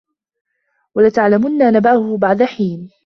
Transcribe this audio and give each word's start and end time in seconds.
وَلَتَعلَمُنَّ 0.95 1.71
نَبَأَهُ 1.73 2.17
بَعدَ 2.17 2.43
حينٍ 2.43 2.91